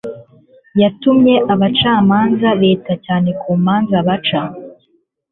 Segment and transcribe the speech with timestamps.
[0.81, 4.41] yatumye abacamanza bita cyane ku manza baca